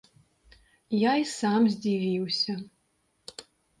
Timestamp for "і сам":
1.23-1.61